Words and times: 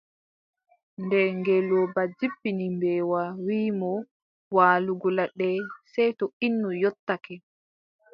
Nde 1.03 1.19
ngeelooba 1.37 2.01
jippini 2.17 2.65
mbeewa 2.75 3.23
wii 3.45 3.69
mo 3.79 3.93
waalugo 4.55 5.07
ladde, 5.17 5.49
sey 5.91 6.09
to 6.19 6.25
innu 6.47 6.69
yottake. 6.83 7.35